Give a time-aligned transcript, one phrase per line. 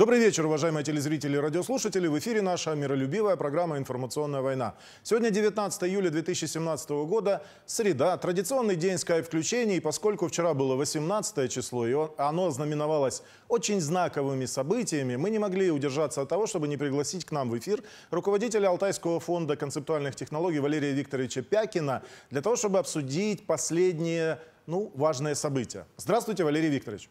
[0.00, 2.06] Добрый вечер, уважаемые телезрители и радиослушатели.
[2.06, 4.74] В эфире наша миролюбивая программа «Информационная война».
[5.02, 9.78] Сегодня 19 июля 2017 года, среда, традиционный день скайп-включений.
[9.78, 16.22] Поскольку вчера было 18 число, и оно знаменовалось очень знаковыми событиями, мы не могли удержаться
[16.22, 20.92] от того, чтобы не пригласить к нам в эфир руководителя Алтайского фонда концептуальных технологий Валерия
[20.92, 25.84] Викторовича Пякина для того, чтобы обсудить последние ну, важные события.
[25.98, 27.10] Здравствуйте, Валерий Викторович.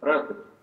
[0.00, 0.55] Здравствуйте.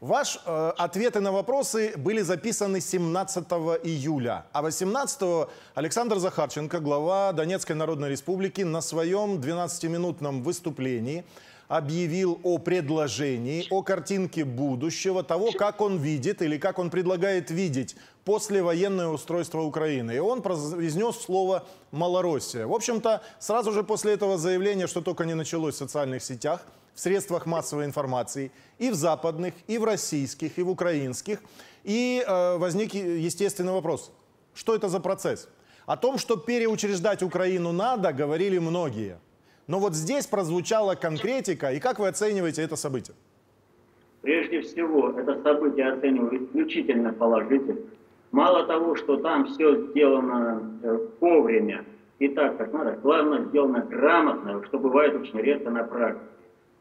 [0.00, 3.44] Ваш э, ответы на вопросы были записаны 17
[3.82, 11.24] июля, а 18 Александр Захарченко, глава Донецкой Народной Республики, на своем 12-минутном выступлении
[11.66, 17.96] объявил о предложении, о картинке будущего, того, как он видит или как он предлагает видеть
[18.24, 20.12] послевоенное устройство Украины.
[20.12, 22.68] И он произнес слово «Малороссия».
[22.68, 26.64] В общем-то, сразу же после этого заявления, что только не началось в социальных сетях–
[26.98, 31.38] в средствах массовой информации, и в западных, и в российских, и в украинских.
[31.84, 34.10] И э, возник естественный вопрос,
[34.52, 35.48] что это за процесс?
[35.86, 39.20] О том, что переучреждать Украину надо, говорили многие.
[39.68, 43.14] Но вот здесь прозвучала конкретика, и как вы оцениваете это событие?
[44.22, 47.78] Прежде всего, это событие оцениваю исключительно положительно.
[48.32, 51.84] Мало того, что там все сделано э, вовремя
[52.18, 56.24] и так, как надо, главное, сделано грамотно, что бывает очень редко на практике.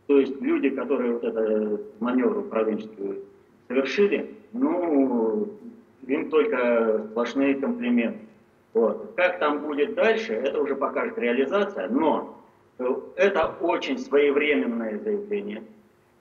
[0.08, 3.20] То есть люди, которые вот это маневр управленческий
[3.68, 5.50] совершили, ну,
[6.08, 8.20] им только сплошные комплименты.
[8.74, 9.14] Вот.
[9.16, 12.42] Как там будет дальше, это уже покажет реализация, но
[13.16, 15.64] это очень своевременное заявление.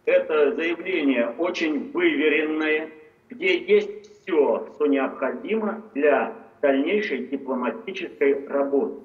[0.04, 2.90] Это заявление очень выверенное,
[3.28, 9.00] где есть все, что необходимо для дальнейшей дипломатической работы.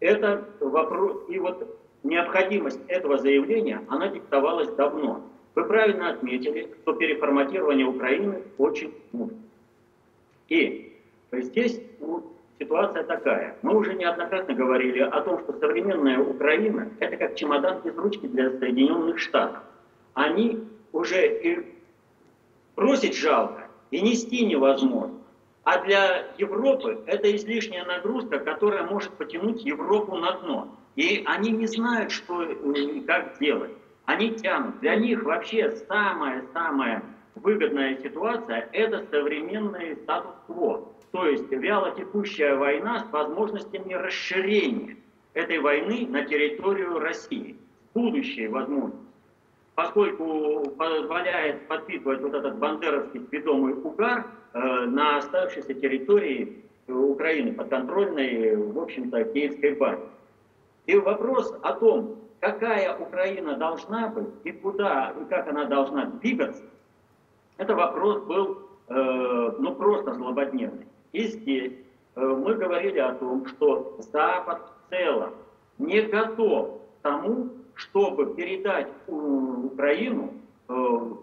[0.00, 5.22] Это вопрос, и вот необходимость этого заявления, она диктовалась давно.
[5.54, 9.38] Вы правильно отметили, что переформатирование Украины очень нужно.
[10.48, 10.96] И
[11.32, 12.24] здесь ну,
[12.58, 13.56] ситуация такая.
[13.62, 18.50] Мы уже неоднократно говорили о том, что современная Украина– это как чемодан без ручки для
[18.58, 19.62] Соединенных Штатов.
[20.14, 21.66] Они уже и
[22.76, 25.14] бросить жалко, и нести невозможно.
[25.66, 30.68] А для Европы это излишняя нагрузка, которая может потянуть Европу на дно.
[30.94, 33.72] И они не знают, что и как делать.
[34.04, 34.78] Они тянут.
[34.78, 37.02] Для них вообще самая-самая
[37.34, 40.92] выгодная ситуация– это современный статус-кво.
[41.10, 44.96] То есть вяло текущая война с возможностями расширения
[45.34, 47.56] этой войны на территорию России.
[47.92, 49.05] Будущее возможности.
[49.76, 58.78] Поскольку позволяет подпитывать вот этот бандеровский ведомый угар э, на оставшейся территории Украины, подконтрольной, в
[58.78, 60.02] общем-то, Киевской базе.
[60.86, 66.62] И вопрос о том, какая Украина должна быть и куда, и как она должна двигаться,
[67.58, 68.58] это вопрос был
[68.88, 70.86] э, ну просто злободневный.
[71.12, 71.72] И здесь
[72.14, 75.34] э, мы говорили о том, что Запад в целом
[75.76, 78.88] не готов к тому, чтобы передать
[79.66, 80.32] Украину
[80.68, 81.18] э, в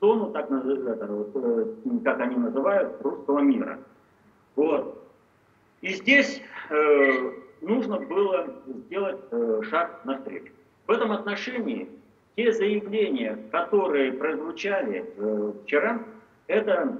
[0.00, 1.74] зону, так, э,
[2.04, 3.78] как они называют, русского мира.
[4.54, 5.02] Вот.
[5.80, 10.52] И здесь э, нужно было сделать э, шаг навстречу.
[10.86, 11.88] В этом отношении
[12.36, 16.02] те заявления, которые прозвучали э, вчера,
[16.46, 16.98] это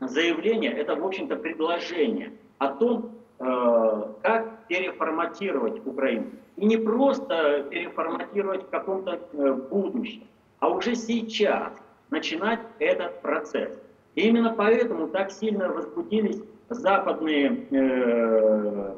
[0.00, 6.26] заявление, это, в общем-то, предложение о том, э, как переформатировать Украину.
[6.56, 10.24] И не просто переформатировать в каком-то э, будущем,
[10.58, 11.72] а уже сейчас
[12.10, 13.78] начинать этот процесс.
[14.16, 18.94] И именно поэтому так сильно возбудились западные э,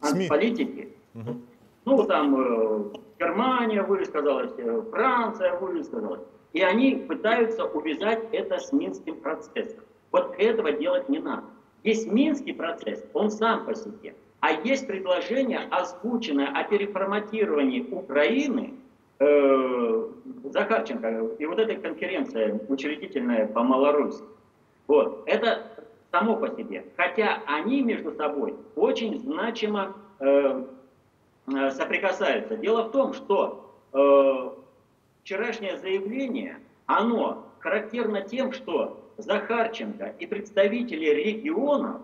[0.00, 0.28] СМИ.
[0.28, 0.96] политики.
[1.14, 1.36] Угу.
[1.84, 2.84] Ну, там э,
[3.18, 6.22] Германия высказалась, э, Франция высказалась.
[6.54, 9.84] И они пытаются увязать это с Минским процессом.
[10.10, 11.44] Вот этого делать не надо.
[11.82, 14.14] Есть Минский процесс, он сам по себе.
[14.40, 18.74] А есть предложение, озвученное о переформатировании Украины
[19.18, 20.08] э,
[20.44, 24.24] Захарченко и вот эта конференция учредительная по Малоруссии.
[24.86, 25.22] Вот.
[25.26, 25.70] Это
[26.10, 26.84] само по себе.
[26.96, 30.64] Хотя они между собой очень значимо э,
[31.54, 32.56] э, соприкасаются.
[32.56, 34.50] Дело в том, что э,
[35.22, 42.02] вчерашнее заявление, оно характерно тем, что Захарченко и представители регионов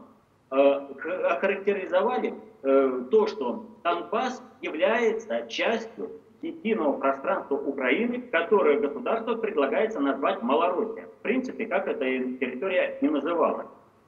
[0.50, 6.10] э, охарактеризовали э, то, что Донбасс является частью
[6.42, 11.06] единого пространства Украины, которое государство предлагается назвать Малороссия.
[11.06, 13.66] В принципе, как эта территория не называлась.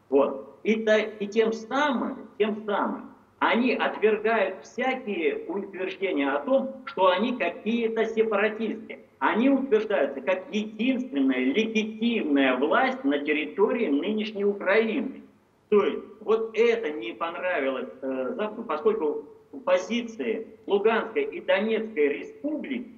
[0.08, 0.58] Вот.
[0.62, 3.08] И, и тем самым, тем самым
[3.38, 9.04] они отвергают всякие утверждения о том, что они какие-то сепаратисты.
[9.18, 15.22] Они утверждаются как единственная легитимная власть на территории нынешней Украины.
[15.68, 19.24] То есть вот это не понравилось э, Западу, поскольку
[19.64, 22.90] позиции Луганской и Донецкой республики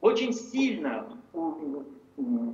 [0.00, 1.06] очень сильно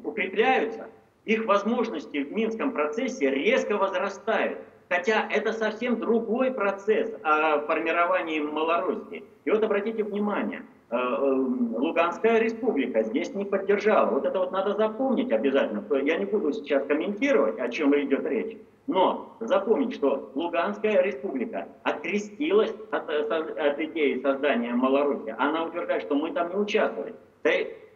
[0.03, 0.89] укрепляются,
[1.25, 4.59] их возможности в Минском процессе резко возрастают.
[4.89, 9.25] Хотя это совсем другой процесс о формировании Малороссии.
[9.45, 14.11] И вот обратите внимание, Луганская республика здесь не поддержала.
[14.11, 15.83] Вот это вот надо запомнить обязательно.
[16.03, 18.57] Я не буду сейчас комментировать, о чем идет речь.
[18.87, 25.35] Но запомнить, что Луганская республика открестилась от, от идеи создания Малороссии.
[25.39, 27.15] Она утверждает, что мы там не участвовали.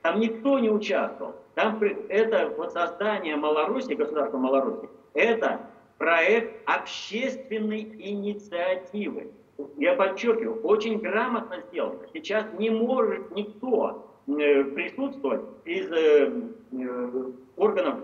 [0.02, 1.34] Там никто не участвовал.
[1.54, 5.60] Там это вот создание Малороссии, государства Малороссии, это
[5.98, 9.30] проект общественной инициативы.
[9.76, 12.00] Я подчеркиваю, очень грамотно сделано.
[12.12, 16.32] Сейчас не может никто э, присутствовать из э,
[16.72, 17.98] э, органов,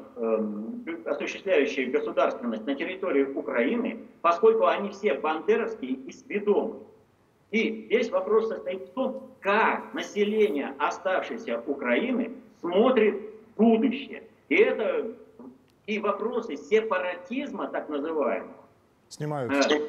[1.04, 6.80] осуществляющих государственность на территории Украины, поскольку они все бандеровские и сведомые.
[7.52, 13.20] И весь вопрос состоит в том, как население оставшейся Украины смотрит
[13.54, 14.24] в будущее.
[14.48, 15.14] И это
[15.86, 18.54] и вопросы сепаратизма, так называемого,
[19.08, 19.76] Снимаются.
[19.76, 19.80] Э,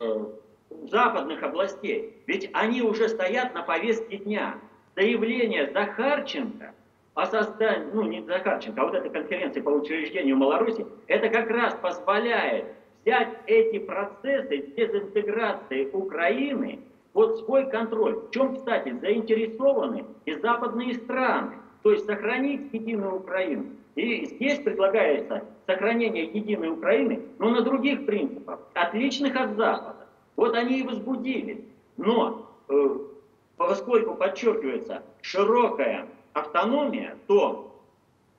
[0.00, 0.24] э,
[0.90, 2.22] западных областей.
[2.26, 4.56] Ведь они уже стоят на повестке дня.
[4.96, 6.74] Заявление Захарченко
[7.14, 11.74] о создании, ну не Захарченко, а вот эта конференция по учреждению Маларуси, это как раз
[11.74, 12.66] позволяет
[13.04, 16.80] взять эти процессы дезинтеграции Украины
[17.12, 18.16] под свой контроль.
[18.16, 21.56] В чем, кстати, заинтересованы и западные страны.
[21.82, 23.66] То есть сохранить единую Украину.
[23.94, 29.93] И здесь предлагается сохранение единой Украины, но на других принципах, отличных от Запада.
[30.36, 31.60] Вот они и возбудились.
[31.96, 32.98] Но э,
[33.56, 37.80] поскольку подчеркивается широкая автономия, то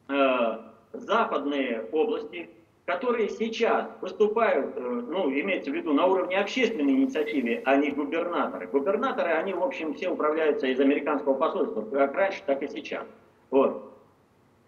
[0.09, 0.57] э,
[0.93, 2.49] западные области,
[2.85, 8.67] которые сейчас выступают, э, ну, имеется в виду на уровне общественной инициативы, а не губернаторы.
[8.67, 13.05] Губернаторы, они, в общем, все управляются из американского посольства, как раньше, так и сейчас.
[13.49, 13.94] Вот.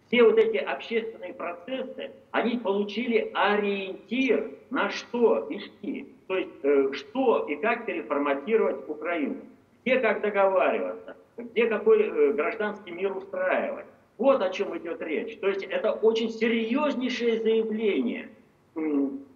[0.07, 6.07] Все вот эти общественные процессы, они получили ориентир на что идти.
[6.27, 9.37] То есть, э, что и как переформатировать Украину.
[9.83, 13.85] Где как договариваться, где какой э, гражданский мир устраивать.
[14.17, 15.37] Вот о чем идет речь.
[15.39, 18.29] То есть это очень серьезнейшее заявление.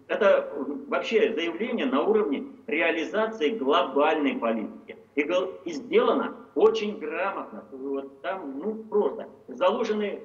[0.08, 0.52] Это
[0.88, 4.96] вообще заявление на уровне реализации глобальной политики.
[5.14, 7.64] И, сделано очень грамотно.
[7.70, 10.20] Вот там, ну, просто заложены,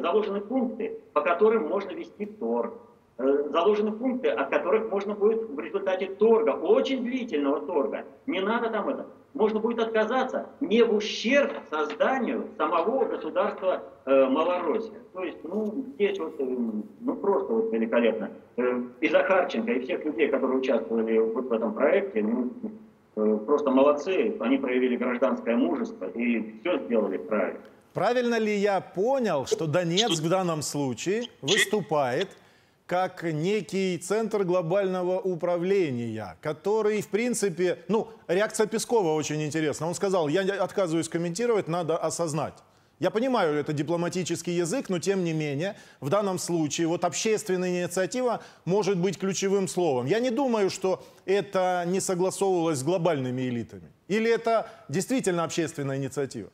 [0.00, 2.74] заложены пункты, по которым можно вести торг.
[3.18, 8.68] Э, заложены пункты, от которых можно будет в результате торга, очень длительного торга, не надо
[8.68, 14.98] там это, можно будет отказаться не в ущерб созданию самого государства э, Малороссия.
[15.14, 18.30] То есть, ну, здесь вот, э, ну, просто вот великолепно.
[18.58, 22.50] Э, и Захарченко, и всех людей, которые участвовали вот в этом проекте, ну,
[23.16, 27.60] э, просто молодцы, они проявили гражданское мужество и все сделали правильно.
[27.96, 32.28] Правильно ли я понял, что Донецк в данном случае выступает
[32.84, 39.88] как некий центр глобального управления, который, в принципе, ну, реакция Пескова очень интересна.
[39.88, 42.52] Он сказал, я отказываюсь комментировать, надо осознать.
[42.98, 48.42] Я понимаю, это дипломатический язык, но тем не менее, в данном случае вот общественная инициатива
[48.66, 50.04] может быть ключевым словом.
[50.04, 53.90] Я не думаю, что это не согласовывалось с глобальными элитами.
[54.06, 56.50] Или это действительно общественная инициатива?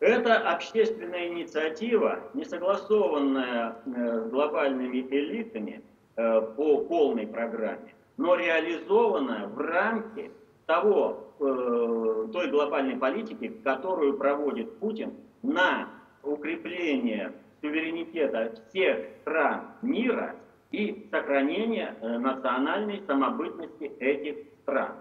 [0.00, 5.82] Это общественная инициатива, не согласованная э, с глобальными элитами
[6.16, 10.30] э, по полной программе, но реализованная в рамке
[10.64, 15.90] того, э, той глобальной политики, которую проводит Путин на
[16.22, 20.34] укрепление суверенитета всех стран мира
[20.70, 24.94] и сохранение национальной самобытности этих стран.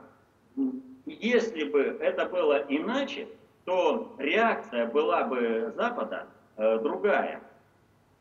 [1.05, 3.27] Если бы это было иначе,
[3.69, 6.25] то реакция была бы Запада
[6.57, 7.39] э, другая.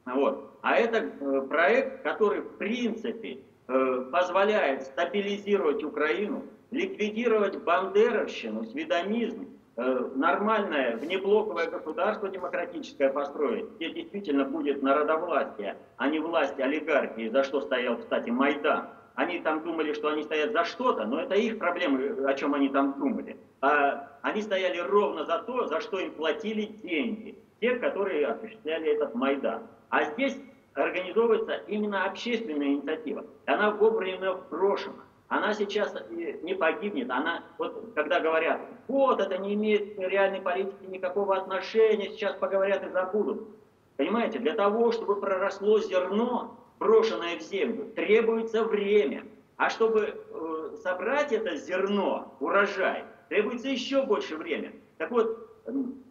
[0.05, 0.59] Вот.
[0.61, 10.11] А это э, проект, который в принципе э, позволяет стабилизировать Украину, ликвидировать бандеровщину, сведомизм, э,
[10.17, 17.62] нормальное внеблоковое государство демократическое построить, где действительно будет народовластие, а не власть олигархии, за что
[17.62, 18.88] стоял, кстати, Майдан.
[19.14, 22.69] Они там думали, что они стоят за что-то, но это их проблемы, о чем они
[22.69, 23.38] там думали.
[23.61, 27.38] А они стояли ровно за то, за что им платили деньги.
[27.61, 29.62] Те, которые осуществляли этот Майдан.
[29.91, 30.37] А здесь
[30.75, 33.25] организовывается именно общественная инициатива.
[33.47, 34.97] Она вобрана в прошлом.
[35.29, 37.11] она сейчас не погибнет.
[37.11, 42.87] Она, вот когда говорят, вот это не имеет к реальной политике никакого отношения, сейчас поговорят
[42.87, 43.49] и забудут.
[43.97, 49.25] Понимаете, для того, чтобы проросло зерно, брошенное в землю, требуется время.
[49.57, 54.81] А чтобы э, собрать это зерно, урожай, требуется еще больше времени.
[54.99, 55.49] Так вот,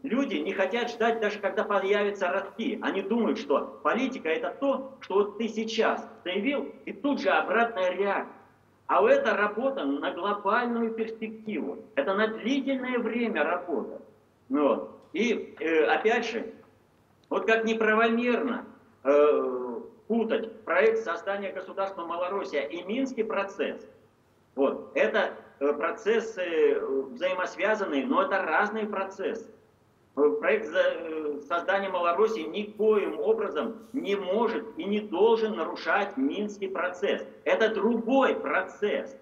[0.04, 2.80] люди не хотят ждать даже когда появятся ростки.
[2.82, 7.92] Они думают, что политика это то, что вот ты сейчас заявил, и тут же обратная
[7.92, 8.38] реакция.
[8.88, 11.80] А это работа на глобальную перспективу.
[11.96, 14.02] Это на длительное время работа.
[14.48, 15.00] Ну вот.
[15.12, 16.54] И э, опять же,
[17.30, 18.66] вот как неправомерно
[19.04, 23.86] э, путать проект создания государства Малороссия и Минский процесс.
[24.56, 24.92] Вот.
[24.96, 26.80] Это процессы э,
[27.12, 29.50] взаимосвязанные, но это разные процессы.
[30.16, 30.70] Э, проект
[31.48, 37.26] создания Малороссии никоим образом не может и не должен нарушать Минский процесс.
[37.44, 39.16] Это другой процесс.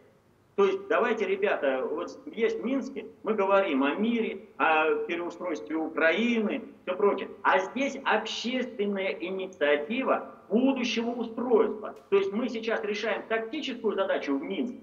[0.56, 6.96] То есть давайте, ребята, вот есть Минске, мы говорим о мире, о переустройстве Украины, все
[6.96, 7.30] прочее.
[7.44, 11.96] А здесь общественная инициатива будущего устройства.
[12.10, 14.80] То есть мы сейчас решаем тактическую задачу в Минске,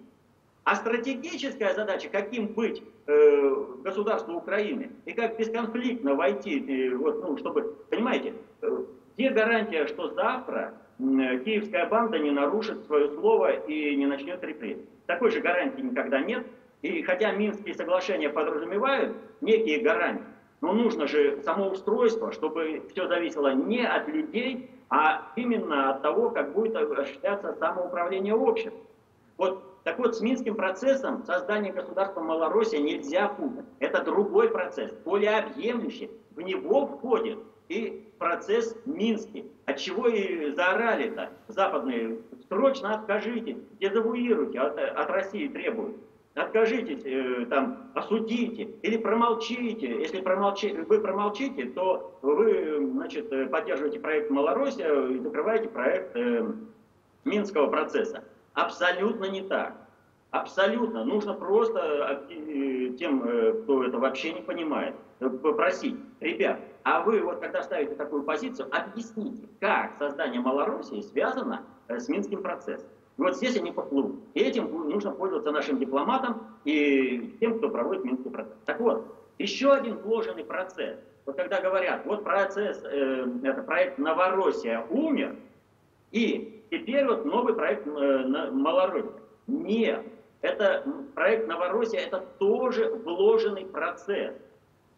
[0.64, 7.37] а стратегическая задача, каким быть э, государству Украины и как бесконфликтно войти, э, вот, ну,
[7.37, 8.85] чтобы, понимаете, э,
[9.16, 14.87] где гарантия, что завтра э, киевская банда не нарушит свое слово и не начнет репрессии?
[15.07, 16.47] Такой же гарантии никогда нет.
[16.83, 20.25] И хотя Минские соглашения подразумевают некие гарантии,
[20.61, 26.31] но нужно же само устройство, чтобы все зависело не от людей, а именно от того,
[26.31, 28.81] как будет осуществляться самоуправление обществом.
[29.38, 33.64] Вот так вот, с Минским процессом создания государства Малороссия нельзя путать.
[33.80, 36.10] Это другой процесс, более объемлющий.
[36.36, 39.50] В него входит и процесс Минский.
[39.66, 42.18] От чего и заорали-то западные.
[42.48, 45.96] Срочно откажите, дезавуируйте, от, от России требуют.
[46.34, 50.00] Откажитесь, э, там, осудите или промолчите.
[50.00, 56.46] Если промолчи, вы промолчите, то вы значит, поддерживаете проект Малороссия и закрываете проект э,
[57.24, 58.24] Минского процесса.
[58.54, 59.75] Абсолютно не так.
[60.30, 61.04] Абсолютно.
[61.04, 67.21] Нужно просто э, тем, э, кто это вообще не понимает, э, попросить, ребят, а вы
[67.21, 72.88] вот когда ставите такую позицию, объясните, как создание Малороссии связано с Минским процессом.
[73.18, 74.21] Вот здесь они поплывут.
[74.35, 78.56] И этим нужно пользоваться нашим дипломатам и тем, кто проводит Минский процесс.
[78.64, 80.99] Так вот, еще один вложенный процесс.
[81.26, 85.37] Вот когда говорят, вот процесс, э, это проект Новороссия умер,
[86.11, 89.12] и Теперь вот новый проект э, Малороссия.
[89.46, 90.06] Нет,
[90.40, 90.82] это
[91.14, 94.34] проект Новороссия, это тоже вложенный процесс.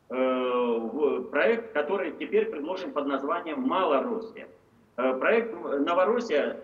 [0.08, 4.46] Э, проект, который теперь предложен под названием Малороссия.
[4.96, 6.60] Э, проект Новороссия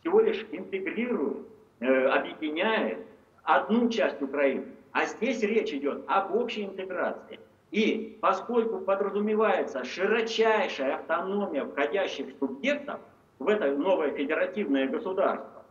[0.00, 1.36] всего лишь интегрирует,
[1.80, 3.00] объединяет
[3.42, 4.64] одну часть Украины.
[4.92, 7.38] А здесь речь идет об общей интеграции.
[7.72, 13.00] И поскольку подразумевается широчайшая автономия входящих субъектов,
[13.38, 15.64] в это новое федеративное государство,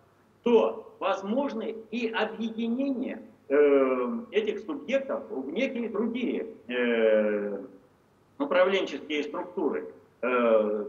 [0.44, 7.60] то возможны и объединение э, этих субъектов в некие другие э,
[8.38, 9.92] управленческие структуры.
[10.22, 10.86] Э,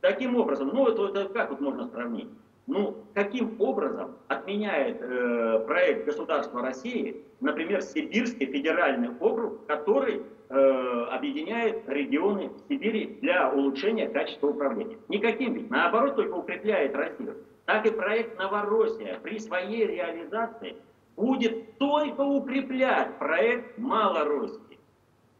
[0.00, 2.28] таким образом, ну это, это как вот можно сравнить?
[2.66, 12.50] Ну, каким образом отменяет э, проект государства России, например, Сибирский федеральный округ, который объединяет регионы
[12.68, 14.98] Сибири для улучшения качества управления?
[15.08, 15.70] Никаким ведь.
[15.70, 17.36] Наоборот, только укрепляет Россию.
[17.64, 20.76] Так и проект Новороссия при своей реализации
[21.16, 24.78] будет только укреплять проект Малороссии.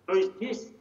[0.07, 0.75] То есть здесь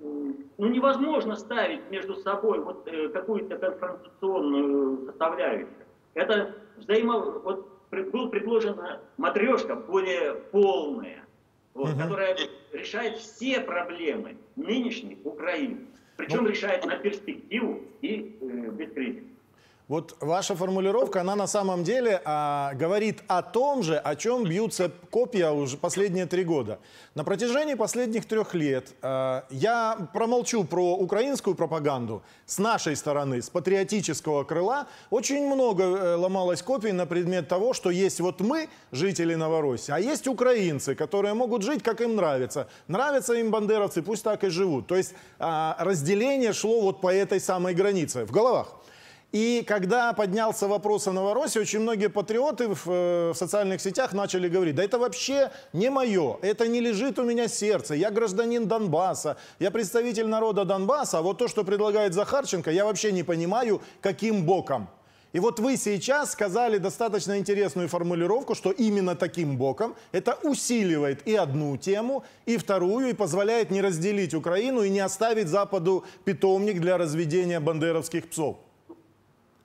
[0.00, 5.68] ну, невозможно ставить между собой вот э, какую-то конфронтационную составляющую.
[6.14, 7.20] Это взаимо...
[7.20, 7.66] Вот
[8.12, 11.24] был предложена матрешка более полная,
[11.74, 12.00] вот, угу.
[12.00, 12.36] которая
[12.72, 15.86] решает все проблемы нынешней Украины.
[16.16, 19.29] Причем ну, решает на перспективу и э, без кризиса.
[19.90, 24.92] Вот ваша формулировка, она на самом деле а, говорит о том же, о чем бьются
[25.10, 26.78] копья уже последние три года.
[27.16, 32.22] На протяжении последних трех лет а, я промолчу про украинскую пропаганду.
[32.46, 37.90] С нашей стороны, с патриотического крыла, очень много э, ломалось копий на предмет того, что
[37.90, 42.68] есть вот мы, жители Новороссии, а есть украинцы, которые могут жить, как им нравится.
[42.86, 44.86] Нравятся им бандеровцы, пусть так и живут.
[44.86, 48.76] То есть а, разделение шло вот по этой самой границе в головах.
[49.32, 54.48] И когда поднялся вопрос о Новороссии, очень многие патриоты в, э, в социальных сетях начали
[54.48, 59.36] говорить, да это вообще не мое, это не лежит у меня сердце, я гражданин Донбасса,
[59.60, 64.44] я представитель народа Донбасса, а вот то, что предлагает Захарченко, я вообще не понимаю, каким
[64.44, 64.88] боком.
[65.32, 71.36] И вот вы сейчас сказали достаточно интересную формулировку, что именно таким боком это усиливает и
[71.36, 76.98] одну тему, и вторую, и позволяет не разделить Украину и не оставить Западу питомник для
[76.98, 78.56] разведения бандеровских псов.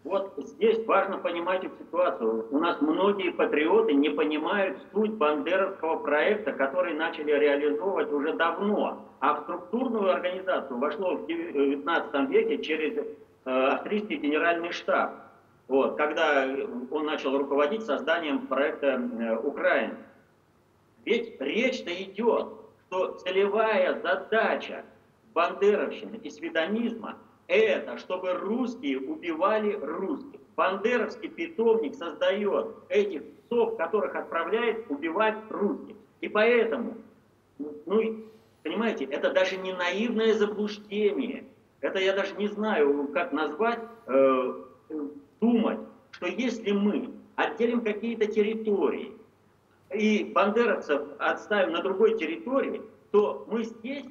[0.05, 2.47] Вот здесь важно понимать эту ситуацию.
[2.51, 9.03] У нас многие патриоты не понимают суть бандеровского проекта, который начали реализовывать уже давно.
[9.19, 13.05] А в структурную организацию вошло в 19 веке через э,
[13.45, 15.15] австрийский генеральный штаб.
[15.67, 16.47] Вот, когда
[16.91, 19.97] он начал руководить созданием проекта э, Украины.
[21.03, 22.49] Ведь речь-то идет,
[22.87, 24.85] что целевая задача
[25.33, 30.39] бандеровщины и сведомизма– это чтобы русские убивали русских.
[30.55, 35.95] Бандеровский питомник создает этих псов, которых отправляет убивать русских.
[36.21, 36.95] И поэтому,
[37.57, 38.23] ну,
[38.63, 41.43] понимаете, это даже не наивное заблуждение.
[41.81, 43.79] Это я даже не знаю, как назвать.
[44.07, 44.53] Э,
[45.41, 45.79] думать,
[46.11, 49.11] что если мы отделим какие-то территории
[49.93, 54.05] и бандеровцев отставим на другой территории, то мы здесь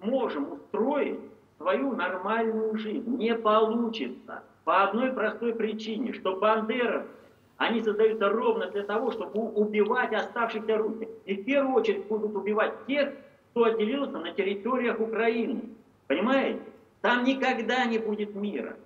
[0.00, 1.18] можем устроить
[1.62, 3.16] свою нормальную жизнь.
[3.16, 4.42] Не получится.
[4.64, 7.08] По одной простой причине, что бандеровцы,
[7.56, 11.08] они создаются ровно для того, чтобы убивать оставшихся русских.
[11.24, 13.12] И в первую очередь будут убивать тех,
[13.50, 15.62] кто отделился на территориях Украины.
[16.08, 16.60] Понимаете?
[17.00, 18.76] Там никогда не будет мира.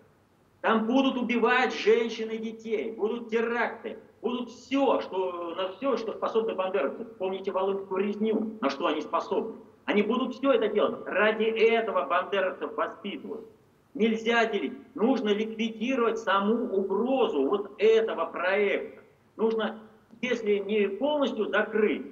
[0.61, 6.55] Там будут убивать женщин и детей, будут теракты, будут все, что, на все, что способны
[6.55, 7.05] бандеровцы.
[7.05, 9.57] Помните Волынскую резню, на что они способны.
[9.87, 11.05] Они будут все это делать.
[11.07, 13.47] Ради этого бандеровцев воспитывают.
[13.95, 14.75] Нельзя делить.
[14.95, 19.03] Нужно ликвидировать саму угрозу вот этого проекта.
[19.37, 19.81] Нужно,
[20.21, 22.07] если не полностью закрыть,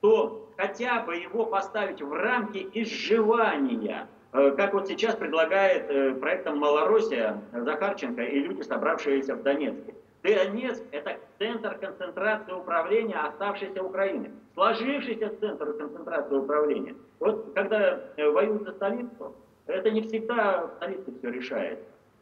[0.00, 6.58] то хотя бы его поставить в рамки изживания Э, как вот сейчас предлагает э, проектом
[6.58, 9.94] Малороссия Захарченко и люди, собравшиеся в Донецке.
[10.22, 16.94] Донецк– это центр концентрации управления оставшейся Украины, сложившийся центр концентрации управления.
[17.20, 19.34] Вот когда э, воюют за столицу,
[19.66, 21.78] это не всегда в столице все решает.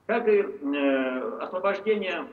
[0.06, 2.26] Как и э, освобождение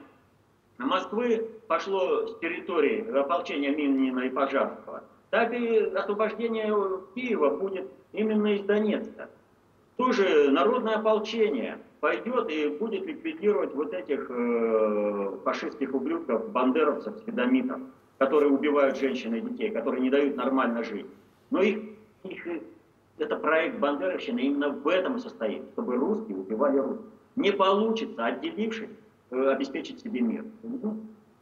[0.78, 6.74] Москвы пошло с территории ополчения Минина и Пожарского, так и освобождение
[7.16, 9.30] Киева будет именно из Донецка
[9.98, 17.80] тоже народное ополчение пойдет и будет ликвидировать вот этих э, фашистских ублюдков, бандеровцев, сведомитов,
[18.18, 21.08] которые убивают женщин и детей, которые не дают нормально жить.
[21.50, 21.80] Но их
[23.18, 27.06] это проект бандеровщины именно в этом и состоит, чтобы русские убивали русских.
[27.36, 28.90] Не получится, отделившись,
[29.32, 30.46] э, обеспечить себе мир.
[30.64, 30.98] Ну,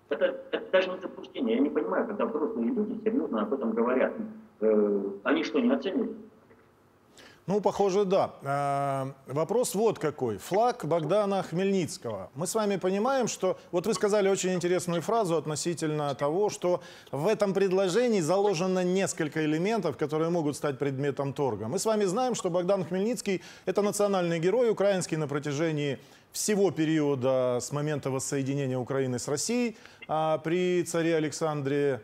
[0.10, 1.56] это, это даже не заблуждение.
[1.56, 4.13] Я не понимаю, когда взрослые люди серьезно об этом говорят.
[4.62, 6.17] Э, они что, не оценивают?
[7.46, 8.32] Ну, похоже, да.
[8.42, 10.38] Э, вопрос вот какой.
[10.38, 12.30] Флаг Богдана Хмельницкого.
[12.36, 13.58] Мы с вами понимаем, что...
[13.72, 19.98] Вот вы сказали очень интересную фразу относительно того, что в этом предложении заложено несколько элементов,
[19.98, 21.68] которые могут стать предметом торга.
[21.68, 26.00] Мы с вами знаем, что Богдан Хмельницкий– это национальный герой, украинский на протяжении
[26.32, 29.76] всего периода с момента воссоединения Украины с Россией
[30.08, 32.02] а при царе Александре,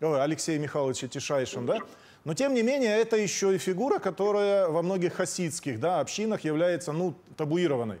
[0.00, 1.78] ой, Алексее Михайловиче Тишайшем, да?
[2.24, 6.92] Но тем не менее, это еще и фигура, которая во многих хасидских да, общинах является
[6.92, 7.98] ну, табуированной.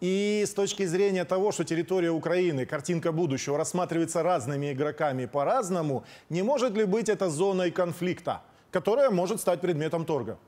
[0.00, 6.42] И с точки зрения того, что территория Украины, картинка будущего, рассматривается разными игроками по-разному, не
[6.42, 10.38] может ли быть это зоной конфликта, которая может стать предметом торга?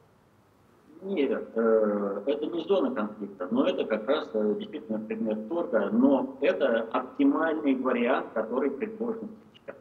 [1.03, 6.37] Нет, э, это не зона конфликта, но это как раз э, действительно предмет торга, но
[6.41, 9.77] это оптимальный вариант, который предложен сейчас.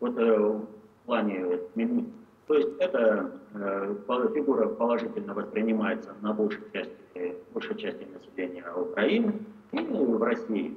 [0.00, 0.66] Вот э, в
[1.06, 3.94] плане Хмельницкого то есть эта э,
[4.34, 9.34] фигура положительно воспринимается на большей части, большей части населения Украины
[9.72, 10.74] и в России.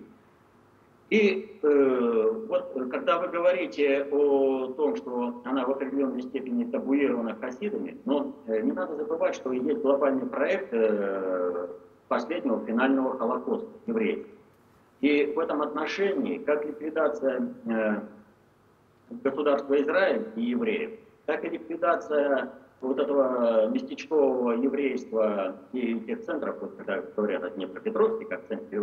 [1.10, 7.98] И э, вот когда вы говорите о том, что она в определенной степени табуирована хасидами,
[8.04, 11.68] но э, не надо забывать, что есть глобальный проект э,
[12.10, 14.26] последнего финального Холокоста евреев.
[15.00, 18.02] И в этом отношении, как ликвидация э,
[19.24, 20.92] государства Израиль и евреев,
[21.32, 22.50] так и ликвидация
[22.82, 28.82] вот этого местечкового еврейства и тех центров, вот когда говорят о Днепропетровске, как центре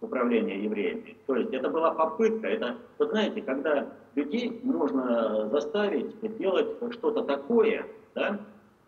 [0.00, 1.16] управления евреями.
[1.26, 3.86] То есть это была попытка, это, вот знаете, когда
[4.16, 7.86] людей можно заставить делать что-то такое,
[8.16, 8.40] да,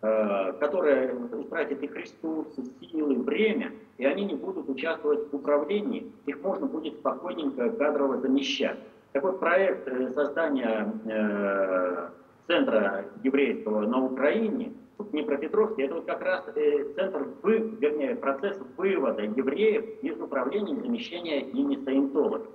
[0.03, 6.43] э, которое истратит их ресурсы, силы, время, и они не будут участвовать в управлении, их
[6.43, 8.79] можно будет спокойненько кадрово замещать.
[9.13, 12.09] Такой проект э, создания э,
[12.51, 18.59] центра еврейского на Украине, в Днепропетровске, это вот как раз э, центр, вы, вернее, процесс
[18.77, 22.49] вывода евреев из управления и замещения ими саентологов.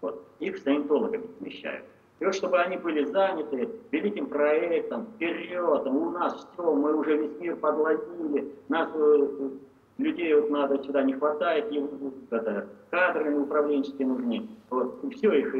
[0.00, 0.26] Вот.
[0.40, 1.84] Их саентологами замещают.
[2.18, 7.38] И вот чтобы они были заняты великим проектом, вперед, у нас все, мы уже весь
[7.38, 9.50] мир подловили, нас э,
[9.98, 11.88] людей вот надо сюда не хватает, им
[12.30, 14.48] это, кадры управленческие нужны.
[14.70, 15.04] Вот.
[15.14, 15.54] Все, их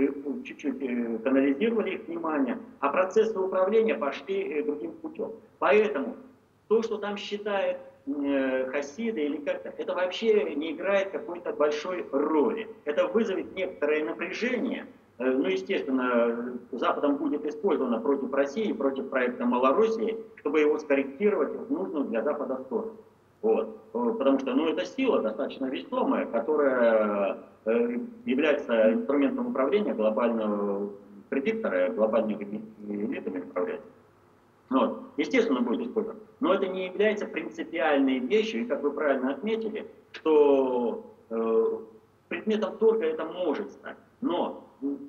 [0.44, 5.32] чуть-чуть э, канализировали их внимание, а процессы управления пошли э, другим путем.
[5.58, 6.16] Поэтому
[6.68, 12.68] то, что там считает э, хасиды или как-то, это вообще не играет какой-то большой роли.
[12.84, 14.86] Это вызовет некоторое напряжение,
[15.18, 21.72] Э, ну, естественно, Западом будет использовано против России, против проекта Малороссии, чтобы его скорректировать в
[21.72, 22.92] нужную для Запада сторону.
[23.42, 23.78] Вот.
[23.94, 30.90] Э, потому что ну, это сила достаточно весомая, которая э, является инструментом управления глобального
[31.28, 33.80] предиктора, глобальными элитами управлять.
[34.70, 35.02] Вот.
[35.16, 36.20] Естественно, будет использовано.
[36.40, 41.78] Но это не является принципиальной вещью, и как вы правильно отметили, что э,
[42.28, 43.96] предметом торга это может стать.
[44.20, 44.64] Но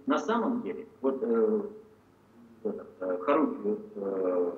[0.05, 1.61] на самом деле, вот э,
[2.63, 4.51] э, Харуки э,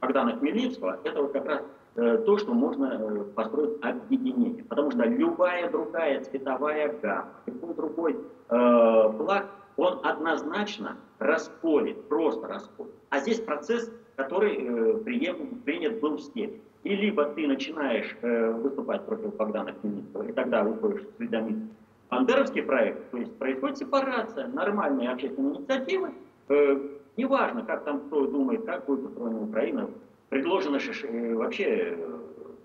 [0.00, 4.64] Богдана Хмельницкого, это вот как раз э, то, что можно э, построить объединение.
[4.64, 8.16] Потому что любая другая цветовая гамма, любой другой
[8.48, 12.92] э, флаг, он однозначно расколет, просто расколет.
[13.10, 16.60] А здесь процесс, который э, прием, принят был в степи.
[16.82, 21.70] И либо ты начинаешь э, выступать против Богдана Хмельницкого, и тогда выходишь с свидомитом
[22.10, 26.10] Бандеровский проект, то есть происходит сепарация, нормальные общественные инициативы,
[26.48, 26.80] э,
[27.16, 29.90] неважно, как там кто думает, как будет устроена Украина,
[30.30, 31.96] предложена э, вообще э,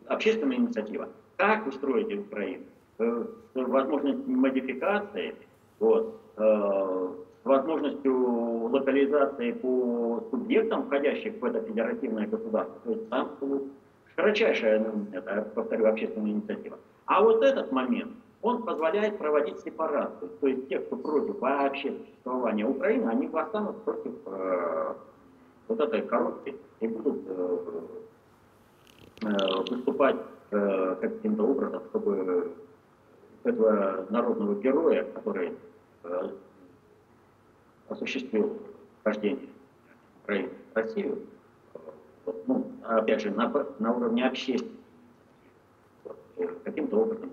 [0.07, 2.63] общественная инициатива, как устроить Украину,
[2.99, 3.25] э,
[3.55, 5.35] возможность модификации,
[5.79, 6.21] вот,
[7.43, 12.79] возможностью локализации по субъектам, входящих в это федеративное государство.
[12.83, 13.29] То есть там
[14.15, 16.77] широчайшая, ну, это, повторю, общественная инициатива.
[17.05, 18.11] А вот этот момент–
[18.45, 20.29] он позволяет проводить сепарацию.
[20.39, 24.93] То есть те, кто против вообще существования Украины, они восстанут против э,
[25.67, 27.57] вот этой коробки и будут э,
[29.21, 29.29] э,
[29.69, 30.17] выступать
[30.51, 32.53] э, каким-то образом, чтобы
[33.43, 35.55] этого народного героя, который
[37.89, 38.59] осуществил
[39.03, 39.49] рождение
[40.23, 41.27] Украины в Россию,
[42.25, 44.79] вот, ну, опять же, на, на уровне общественности,
[46.03, 46.17] вот,
[46.63, 47.31] каким-то образом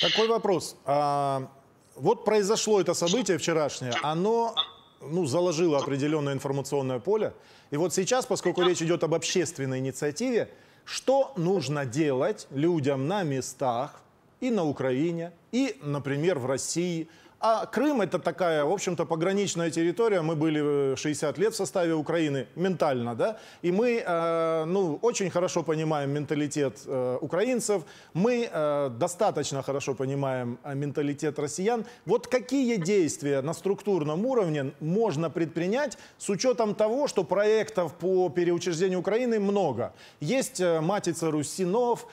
[0.00, 0.76] такой вопрос.
[0.84, 1.48] А,
[1.96, 4.54] вот произошло это событие вчерашнее, оно
[5.02, 7.32] ну, заложило определенное информационное поле.
[7.70, 10.48] И вот сейчас, поскольку речь идет об общественной инициативе,
[10.84, 14.00] что нужно делать людям на местах
[14.40, 17.08] и на Украине, и, например, в России–
[17.42, 20.22] а Крым это такая, в общем-то, пограничная территория.
[20.22, 25.64] Мы были 60 лет в составе Украины ментально, да, и мы, э, ну, очень хорошо
[25.64, 27.82] понимаем менталитет э, украинцев,
[28.14, 31.84] мы э, достаточно хорошо понимаем э, менталитет россиян.
[32.06, 39.00] Вот какие действия на структурном уровне можно предпринять с учетом того, что проектов по переучреждению
[39.00, 39.92] Украины много.
[40.20, 42.06] Есть э, Матица Русинов,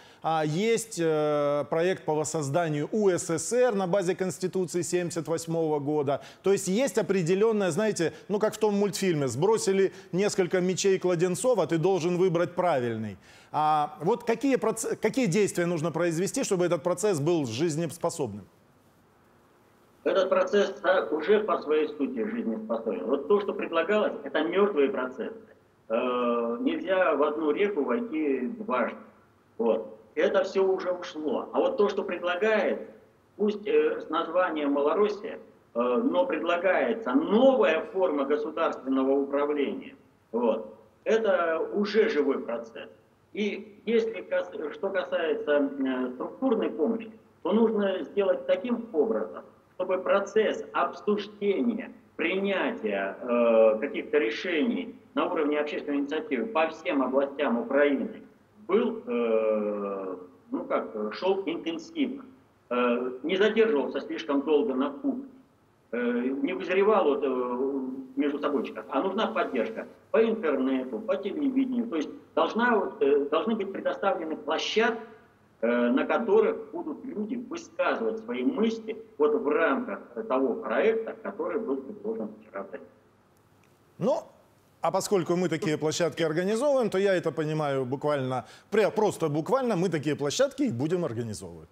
[0.46, 6.22] есть э, проект по воссозданию УССР на базе Конституции 78 года.
[6.44, 11.68] То есть есть определенная, знаете, ну как в том мультфильме, сбросили несколько мечей кладенцов, а
[11.68, 13.18] ты должен выбрать правильный.
[13.52, 14.58] А вот какие,
[14.96, 18.46] какие действия нужно произвести, чтобы этот процесс был жизнеспособным?
[20.04, 20.74] Этот процесс
[21.12, 23.06] уже по своей сути жизнеспособен.
[23.06, 25.34] Вот то, что предлагалось, это мертвые процессы.
[25.88, 28.98] Э, нельзя в одну реку войти дважды.
[29.58, 31.50] Вот это все уже ушло.
[31.54, 32.90] А вот то, что предлагает,
[33.38, 35.40] пусть э, с названием Малороссия,
[35.74, 39.96] э, но предлагается новая форма государственного управления,
[40.32, 42.90] вот, это уже живой процесс.
[43.34, 44.26] И если
[44.74, 47.12] что касается э, структурной помощи,
[47.44, 49.44] то нужно сделать таким образом,
[49.76, 58.22] чтобы процесс обсуждения, принятия э, каких-то решений на уровне общественной инициативы по всем областям Украины
[58.70, 60.16] был, э,
[60.52, 62.24] ну как, шел интенсивно,
[62.70, 65.26] э, не задерживался слишком долго на кухне,
[65.92, 71.88] э, не вызревал вот, э, между собойчиков, а нужна поддержка по интернету, по телевидению.
[71.88, 75.02] То есть должна, э, должны быть предоставлены площадки,
[75.62, 81.78] э, на которых будут люди высказывать свои мысли вот в рамках того проекта, который был
[81.78, 82.66] предложен вчера.
[83.98, 84.22] Ну,
[84.82, 88.46] а поскольку мы такие площадки организовываем, то я это понимаю буквально,
[88.96, 91.70] просто буквально мы такие площадки и будем организовывать.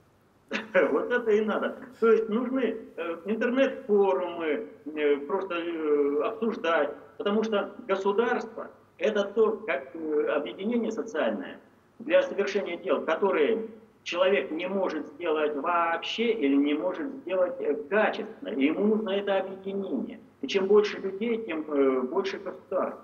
[0.91, 1.75] Вот это и надо.
[1.99, 9.93] То есть нужны э, интернет-форумы, э, просто э, обсуждать, потому что государство– это то, как
[10.35, 11.59] объединение социальное
[11.99, 13.67] для совершения дел, которые
[14.07, 18.49] человек не может сделать вообще или не может сделать э, качественно.
[18.49, 20.21] И ему нужно это объединение.
[20.41, 23.01] И чем больше людей, тем э, больше государств.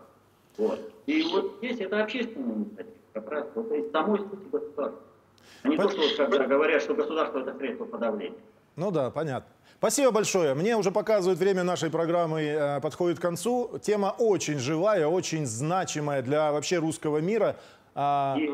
[0.58, 0.80] Вот.
[1.06, 5.02] И вот здесь это общественная инициатива, как раз вот из самой сути государства.
[5.64, 8.38] А не то, что когда говорят, что государство это средство подавления.
[8.78, 9.50] Ну да, понятно.
[9.80, 10.54] Спасибо большое.
[10.54, 13.78] Мне уже показывает время нашей программы э, подходит к концу.
[13.82, 17.58] Тема очень живая, очень значимая для вообще русского мира.
[17.94, 18.38] А...
[18.40, 18.50] И,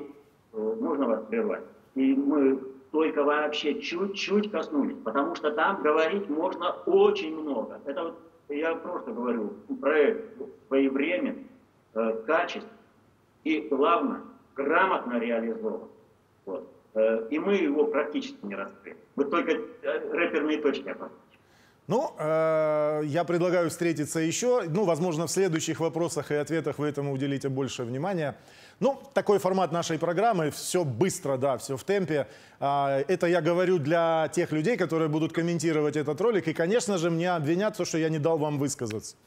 [0.52, 1.62] можно вас прервать?
[1.95, 2.60] И мы
[2.91, 7.80] только вообще чуть-чуть коснулись, потому что там говорить можно очень много.
[7.86, 10.25] Это вот я просто говорю, проект
[10.67, 11.45] своевременный,
[11.93, 12.73] э, качественный
[13.43, 14.21] и, главное,
[14.56, 15.88] грамотно реализован.
[16.45, 16.67] Вот.
[16.95, 18.97] Э, и мы его практически не раскрыли.
[19.15, 21.19] Мы только э, рэперные точки обозначили.
[21.88, 24.63] Ну, э, я предлагаю встретиться еще.
[24.67, 28.38] Ну, возможно, в следующих вопросах и ответах вы этому уделите больше внимания.
[28.80, 30.52] Ну, такой формат нашей программы.
[30.52, 32.28] Все быстро, да, все в темпе.
[32.60, 36.48] Э, это я говорю для тех людей, которые будут комментировать этот ролик.
[36.48, 39.18] И, конечно же, мне обвинят то, что я не дал вам высказаться.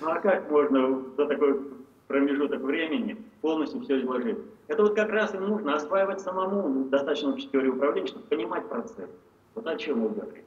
[0.00, 1.60] Ну, а как можно за такой
[2.08, 4.36] промежуток времени полностью все изложить?
[4.68, 9.08] Это вот как раз и нужно осваивать самому достаточно общей теории управления, чтобы понимать процесс.
[9.54, 10.44] Вот о чем вы говорите.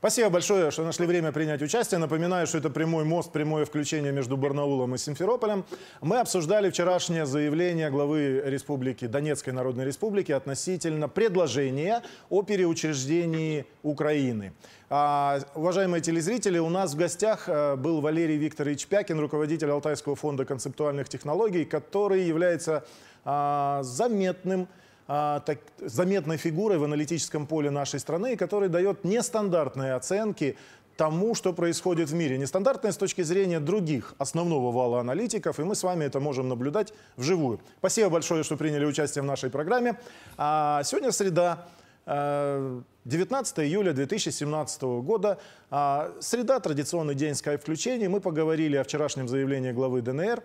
[0.00, 1.98] Спасибо большое, что нашли время принять участие.
[1.98, 5.62] Напоминаю, что это прямой мост, прямое включение между Барнаулом и Симферополем.
[6.00, 14.54] Мы обсуждали вчерашнее заявление главы Республики, Донецкой Народной Республики относительно предложения о переучреждении Украины.
[14.88, 20.46] А, уважаемые телезрители, у нас в гостях а, был Валерий Викторович Пякин, руководитель Алтайского фонда
[20.46, 22.86] концептуальных технологий, который является
[23.26, 24.66] а, заметным
[25.12, 30.56] а, так, заметной фигурой в аналитическом поле нашей страны, который дает нестандартные оценки
[30.96, 32.38] тому, что происходит в мире.
[32.38, 36.94] Нестандартные с точки зрения других, основного вала аналитиков, и мы с вами это можем наблюдать
[37.16, 37.58] вживую.
[37.78, 39.98] Спасибо большое, что приняли участие в нашей программе.
[40.36, 41.66] А сегодня среда,
[42.06, 45.40] 19 э, июля 2017 года.
[45.72, 48.06] А, среда– традиционный день скайп-включений.
[48.06, 50.40] Мы поговорили о вчерашнем заявлении главы ДНР.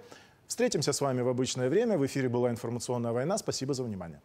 [0.48, 2.00] Встретимся с вами в обычное время.
[2.00, 3.38] В эфире была «Информационная война».
[3.38, 4.22] Спасибо за внимание.